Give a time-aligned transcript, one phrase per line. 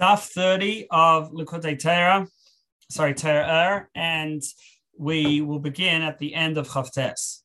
[0.00, 2.26] Daf 30 of Likutei Torah,
[2.88, 4.42] sorry, Torah, and
[4.98, 7.42] we will begin at the end of Chavtes.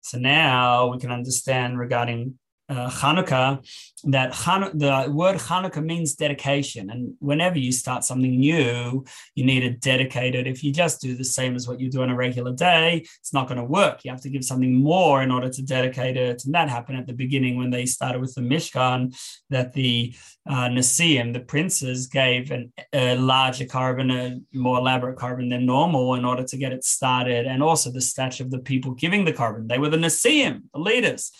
[0.00, 2.38] So now we can understand regarding
[2.68, 3.64] uh, Hanukkah
[4.04, 6.90] that Chanu- the word Hanukkah means dedication.
[6.90, 10.46] And whenever you start something new, you need to dedicate it.
[10.46, 13.32] If you just do the same as what you do on a regular day, it's
[13.32, 14.04] not going to work.
[14.04, 16.44] You have to give something more in order to dedicate it.
[16.44, 19.14] And that happened at the beginning when they started with the Mishkan,
[19.50, 20.14] that the
[20.46, 26.24] uh, the princes, gave an, a larger korban, a more elaborate korban than normal in
[26.24, 27.46] order to get it started.
[27.46, 29.68] And also the stature of the people giving the korban.
[29.68, 31.32] They were the Nesiim, the leaders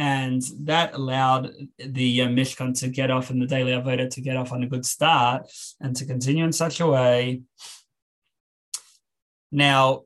[0.00, 4.34] and that allowed the uh, Mishkan to get off and the daily Avodah to get
[4.34, 5.46] off on a good start
[5.78, 7.42] and to continue in such a way.
[9.52, 10.04] Now,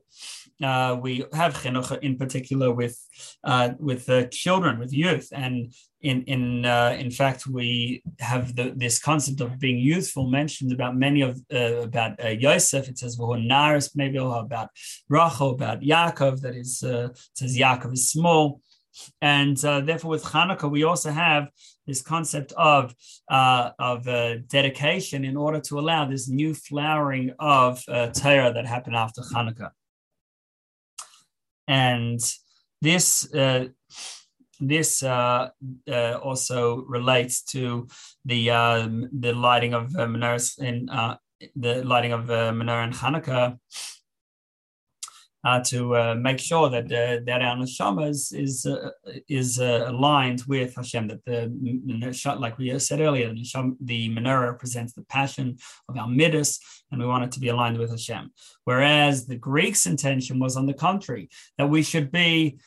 [0.61, 2.97] uh, we have chinuch in particular with
[3.45, 8.73] uh, with uh, children, with youth, and in in uh, in fact, we have the,
[8.75, 12.89] this concept of being youthful mentioned about many of uh, about uh, Yosef.
[12.89, 14.69] It says Naris, maybe about
[15.07, 16.41] Rachel, about Yaakov.
[16.41, 18.61] That is, it says Yaakov is small.
[19.21, 21.49] And uh, therefore, with Hanukkah, we also have
[21.87, 22.95] this concept of
[23.29, 28.65] uh, of uh, dedication in order to allow this new flowering of uh, Torah that
[28.65, 29.71] happened after Hanukkah.
[31.67, 32.19] And
[32.81, 33.65] this uh,
[34.59, 35.49] this uh,
[35.89, 37.87] uh, also relates to
[38.23, 40.89] the um, the lighting of menorahs in
[41.55, 43.59] the lighting of menorah in Hanukkah
[45.45, 48.89] uh, to uh, make sure that uh, that our neshama is is, uh,
[49.29, 51.07] is uh, aligned with Hashem.
[51.07, 55.57] That the like we said earlier, the, the menorah represents the passion
[55.87, 56.59] of our midas,
[56.91, 58.31] and we want it to be aligned with Hashem.
[58.63, 61.29] Whereas the Greeks' intention was on the contrary,
[61.59, 62.57] that we should be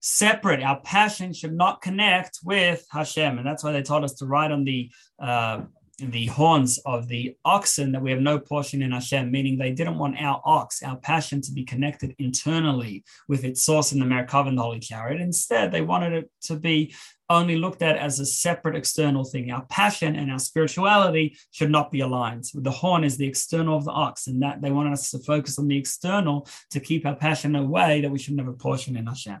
[0.00, 0.62] separate.
[0.62, 4.52] Our passion should not connect with Hashem, and that's why they told us to write
[4.52, 5.62] on the uh,
[6.08, 9.98] the horns of the oxen that we have no portion in Hashem, meaning they didn't
[9.98, 14.48] want our ox, our passion, to be connected internally with its source in the Merkava
[14.48, 15.20] and the Holy Chariot.
[15.20, 16.94] Instead, they wanted it to be
[17.28, 19.50] only looked at as a separate external thing.
[19.50, 22.44] Our passion and our spirituality should not be aligned.
[22.54, 25.58] The horn is the external of the ox, and that they wanted us to focus
[25.58, 28.96] on the external to keep our passion away that we should not have a portion
[28.96, 29.38] in Hashem.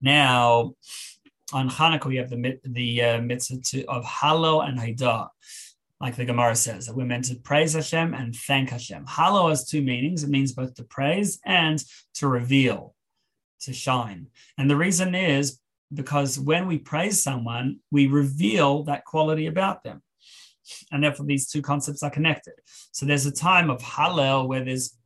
[0.00, 0.74] Now,
[1.52, 5.28] on Hanukkah, we have the the uh, mitzvah to, of Hallel and Haidah,
[6.00, 9.06] like the Gemara says, that we're meant to praise Hashem and thank Hashem.
[9.06, 10.22] Hallel has two meanings.
[10.22, 11.82] It means both to praise and
[12.14, 12.94] to reveal,
[13.60, 14.26] to shine.
[14.56, 15.58] And the reason is
[15.92, 20.02] because when we praise someone, we reveal that quality about them.
[20.92, 22.54] And therefore, these two concepts are connected.
[22.92, 24.98] So there's a time of Hallel where there's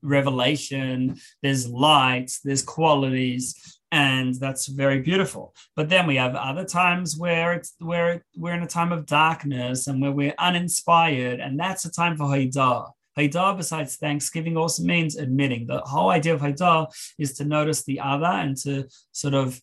[0.00, 5.54] revelation, there's light, there's qualities, and that's very beautiful.
[5.74, 9.86] But then we have other times where it's where we're in a time of darkness
[9.86, 15.16] and where we're uninspired and that's a time for haidah haidah besides thanksgiving also means
[15.16, 15.66] admitting.
[15.66, 16.86] The whole idea of haidah
[17.18, 19.60] is to notice the other and to sort of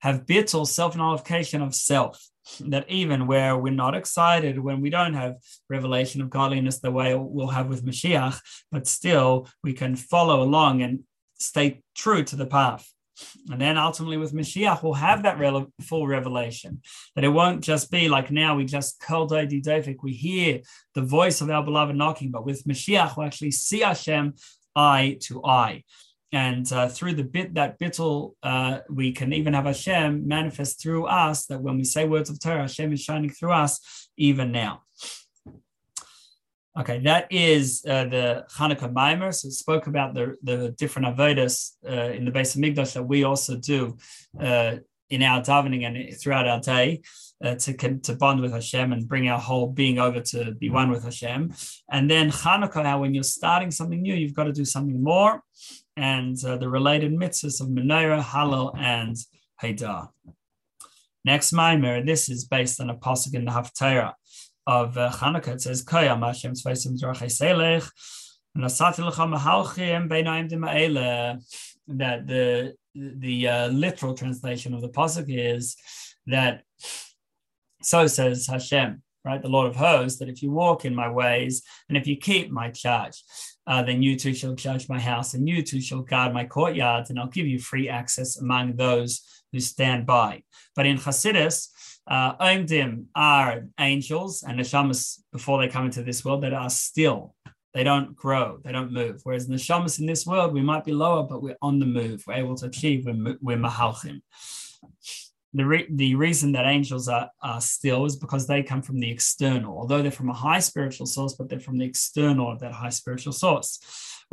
[0.00, 2.24] have bittul self-nullification of self
[2.60, 5.36] that even where we're not excited, when we don't have
[5.68, 8.40] revelation of godliness the way we'll have with Mashiach,
[8.72, 11.00] but still we can follow along and
[11.38, 12.92] stay true to the path.
[13.50, 16.80] And then ultimately with Mashiach, we'll have that re- full revelation.
[17.14, 20.60] That it won't just be like now we just kol dofik, we hear
[20.94, 24.34] the voice of our beloved knocking, but with Mashiach, we'll actually see Hashem
[24.74, 25.84] eye to eye.
[26.32, 31.04] And uh, through the bit that bittul, uh, we can even have Hashem manifest through
[31.06, 31.44] us.
[31.46, 34.82] That when we say words of Torah, Hashem is shining through us even now.
[36.78, 39.34] Okay, that is uh, the Hanukkah Maimer.
[39.34, 43.56] So spoke about the, the different avodas uh, in the Beis HaMikdash that we also
[43.56, 43.98] do
[44.40, 44.76] uh,
[45.10, 47.02] in our davening and throughout our day
[47.44, 50.90] uh, to, to bond with Hashem and bring our whole being over to be one
[50.90, 51.52] with Hashem.
[51.90, 55.42] And then Hanukkah, how when you're starting something new, you've got to do something more.
[55.98, 59.14] And uh, the related mitzvahs of Menorah, Hallel, and
[59.62, 60.08] Haidah.
[61.22, 64.14] Next Maimer, this is based on a pasuk in the Haftarah
[64.66, 67.90] of uh, Hanukkah, it says, Koyam Hashem Tzvaisim Drachei Selech,
[68.56, 70.08] Nasati Lecha Mahalchim
[71.88, 75.76] that the the uh, literal translation of the pasuk is
[76.26, 76.62] that
[77.80, 81.62] so says Hashem, right, the Lord of hosts, that if you walk in my ways
[81.88, 83.22] and if you keep my charge,
[83.66, 87.10] uh, then you too shall judge my house and you too shall guard my courtyards,
[87.10, 89.22] and I'll give you free access among those
[89.52, 90.42] who stand by.
[90.76, 91.68] But in Hasidus,
[92.06, 97.34] uh, Oimdim are angels and neshamas before they come into this world that are still.
[97.74, 99.20] They don't grow, they don't move.
[99.22, 102.22] Whereas neshamas in this world, we might be lower, but we're on the move.
[102.26, 103.06] We're able to achieve.
[103.06, 104.20] We're, we're mahalchim.
[105.54, 109.10] the, re- the reason that angels are, are still is because they come from the
[109.10, 112.72] external, although they're from a high spiritual source, but they're from the external of that
[112.72, 113.78] high spiritual source.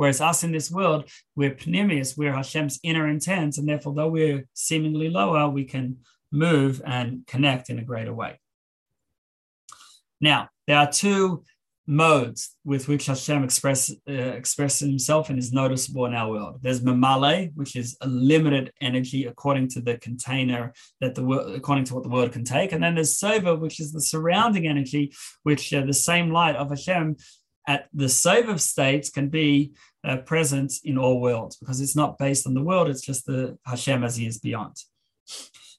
[0.00, 4.46] Whereas us in this world, we're pnimius, we're Hashem's inner intent, and therefore, though we're
[4.54, 5.98] seemingly lower, we can
[6.32, 8.40] move and connect in a greater way.
[10.18, 11.44] Now, there are two
[11.86, 16.60] modes with which Hashem express, uh, expresses himself and is noticeable in our world.
[16.62, 21.84] There's Mamale, which is a limited energy according to the container that the world, according
[21.84, 22.72] to what the world can take.
[22.72, 25.12] And then there's Sova, which is the surrounding energy,
[25.42, 27.16] which uh, the same light of Hashem
[27.66, 29.72] at the Sova states can be
[30.04, 33.58] uh, present in all worlds because it's not based on the world, it's just the
[33.64, 34.76] Hashem as he is beyond.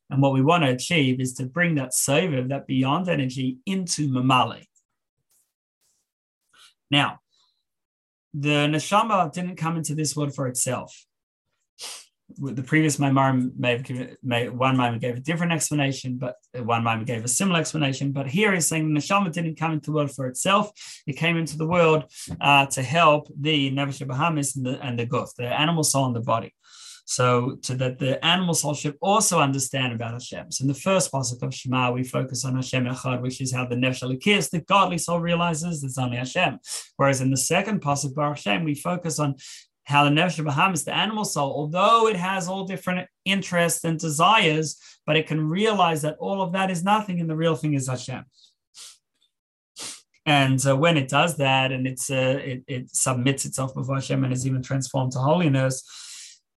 [0.09, 4.09] And what we want to achieve is to bring that Sova, that beyond energy, into
[4.09, 4.65] Mamali.
[6.89, 7.19] now,
[8.33, 11.05] the neshama didn't come into this world for itself.
[12.37, 16.83] The previous Maimar may have given may, one Maimar gave a different explanation, but one
[16.83, 18.11] Maimar gave a similar explanation.
[18.11, 20.71] But here he's saying the neshama didn't come into the world for itself;
[21.07, 22.05] it came into the world
[22.39, 26.15] uh, to help the nefesh Bahamis and the and the guf, the animal soul and
[26.15, 26.53] the body.
[27.05, 30.51] So, to that the animal soul should also understand about Hashem.
[30.51, 33.65] So, in the first pasuk of Shema, we focus on Hashem Echad, which is how
[33.65, 36.59] the nefesh Elokis, the godly soul, realizes there's only Hashem.
[36.95, 39.35] Whereas in the second pasuk, Baruch Hashem, we focus on
[39.83, 44.77] how the nefesh Bahamis, the animal soul, although it has all different interests and desires,
[45.05, 47.87] but it can realize that all of that is nothing, and the real thing is
[47.87, 48.23] Hashem.
[50.25, 54.23] And uh, when it does that, and it's uh, it, it submits itself before Hashem
[54.23, 55.83] and is even transformed to holiness,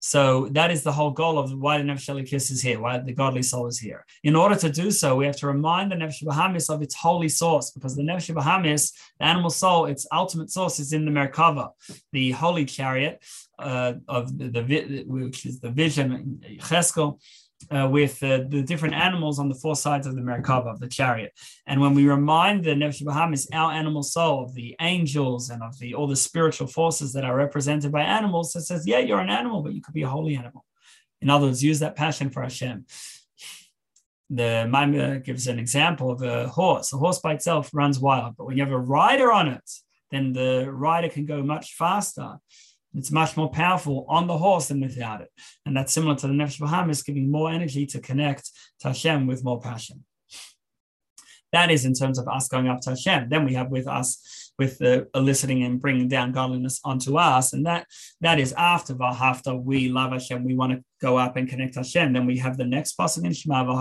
[0.07, 3.15] so that is the whole goal of why the Nefesh Elokis is here, why the
[3.15, 4.05] godly soul is here.
[4.23, 7.31] In order to do so, we have to remind the Nefesh Bahamis of its holy
[7.31, 11.71] source, because the Nefesh Bahamis, the animal soul, its ultimate source is in the Merkava,
[12.13, 13.25] the holy chariot
[13.59, 17.19] uh, of the, the, which is the vision, Cheskel,
[17.71, 20.89] uh, with uh, the different animals on the four sides of the Merkava, of the
[20.89, 21.33] chariot.
[21.67, 25.79] And when we remind the Nefesh Bahamis, our animal soul, of the angels and of
[25.79, 29.31] the all the spiritual forces that are represented by animals, it says, yeah, you're an
[29.31, 30.65] animal, but you could be a holy animal.
[31.21, 32.87] In other words, use that passion for Hashem.
[34.31, 36.93] The Maimar gives an example of a horse.
[36.93, 39.71] A horse by itself runs wild, but when you have a rider on it,
[40.11, 42.37] then the rider can go much faster
[42.95, 45.31] it's much more powerful on the horse than without it.
[45.67, 48.51] And that's similar to the Nefesh Bahamis, giving more energy to connect
[48.81, 50.05] to Hashem with more passion.
[51.55, 53.29] That is in terms of us going up to Hashem.
[53.29, 57.53] Then we have with us with the eliciting and bringing down godliness onto us.
[57.53, 57.87] And that
[58.21, 62.13] that is after after we love Hashem, we want to go up and connect Hashem.
[62.13, 63.81] Then we have the next passage in Shema and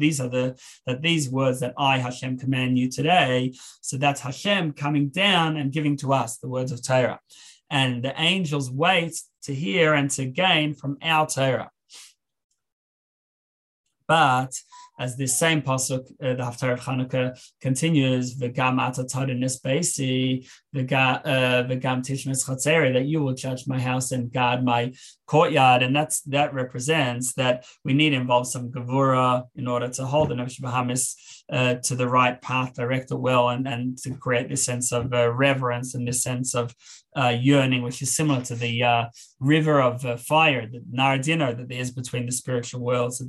[0.00, 3.54] these are the that these words that I Hashem command you today.
[3.80, 7.20] So that's Hashem coming down and giving to us the words of Torah.
[7.70, 11.70] And the angels wait to hear and to gain from our Torah.
[14.08, 14.52] But
[14.98, 22.00] as this same pasuk, uh, the Haftarah of Hanukkah continues, "V'gam atatarinus basi, v'gam uh,
[22.00, 24.92] tishmes chatzeri," that you will judge my house and guard my
[25.26, 30.30] courtyard, and that's that represents that we need involve some gavura in order to hold
[30.30, 31.14] the nefesh bahamis
[31.52, 35.12] uh, to the right path, direct it well, and and to create this sense of
[35.14, 36.74] uh, reverence and this sense of
[37.16, 39.04] uh, yearning, which is similar to the uh,
[39.38, 43.22] river of fire, the Nehar Dinur that there is between the spiritual worlds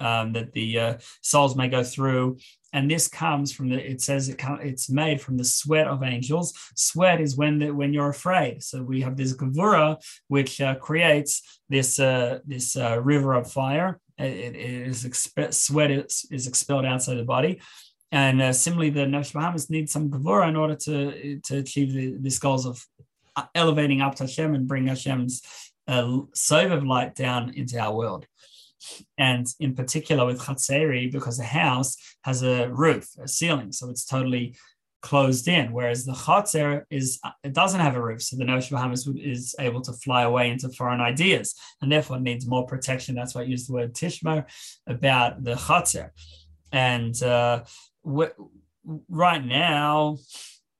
[0.00, 2.38] um, that the uh, souls may go through.
[2.72, 3.76] And this comes from the.
[3.76, 6.52] It says it it's made from the sweat of angels.
[6.76, 8.62] Sweat is when the, when you're afraid.
[8.62, 9.96] So we have this gavura
[10.28, 14.00] which uh, creates this uh, this river of fire.
[14.18, 15.08] it, it is
[15.50, 17.60] sweat is, is expelled outside the body.
[18.10, 22.16] And uh, similarly, the Nefesh Bahamis need some Gavura in order to, to achieve the,
[22.18, 22.84] these goals of
[23.54, 25.42] elevating up to Hashem and bring Hashem's
[25.86, 26.20] uh,
[26.52, 28.26] of light down into our world.
[29.16, 34.04] And in particular with Chatzeri, because the house has a roof, a ceiling, so it's
[34.04, 34.56] totally
[35.00, 39.06] closed in, whereas the Chatzer is it doesn't have a roof, so the Nefesh Bahamis
[39.34, 43.14] is able to fly away into foreign ideas, and therefore needs more protection.
[43.14, 44.44] That's why I use the word Tishma
[44.86, 46.10] about the Chatzer.
[46.72, 47.62] And uh,
[49.08, 50.18] right now,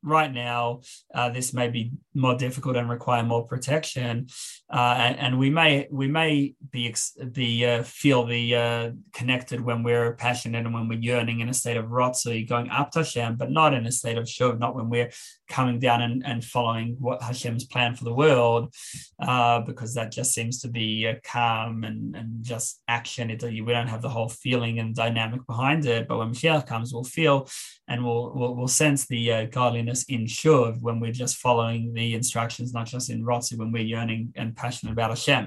[0.02, 0.80] right now
[1.14, 4.28] uh, this may be more difficult and require more protection
[4.70, 6.94] uh, and, and, we may we may be
[7.32, 11.54] be uh, feel the uh, connected when we're passionate and when we're yearning in a
[11.54, 14.74] state of rotzui going up to Hashem but not in a state of shuv not
[14.74, 15.10] when we're
[15.48, 18.74] coming down and, and following what Hashem's plan for the world
[19.20, 23.30] uh, because that just seems to be calm and, and just action.
[23.30, 26.92] It, we don't have the whole feeling and dynamic behind it but when Mashiach comes
[26.92, 27.48] we'll feel
[27.88, 32.14] and we'll we'll, we'll sense the uh, godliness in Shuv when we're just following the
[32.14, 35.44] instructions, not just in Rotzi when we're yearning and passionate about Hashem.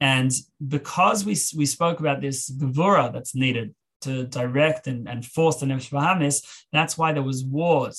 [0.00, 0.32] And
[0.76, 3.74] because we, we spoke about this gevura that's needed
[4.06, 6.38] to direct and, and force the Nefesh Bahamis,
[6.76, 7.98] that's why there was wars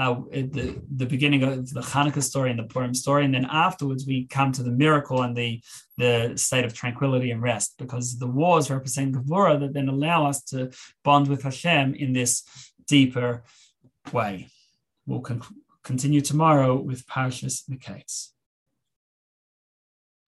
[0.00, 0.66] uh, at the,
[1.00, 3.24] the beginning of the Hanukkah story and the Purim story.
[3.24, 5.62] And then afterwards, we come to the miracle and the,
[5.96, 10.38] the state of tranquility and rest, because the wars represent Gevurah that then allow us
[10.50, 10.58] to
[11.06, 12.44] bond with Hashem in this
[12.86, 13.42] deeper
[14.12, 14.34] way.
[15.06, 15.42] We'll con-
[15.82, 18.32] continue tomorrow with Parashas Miketz.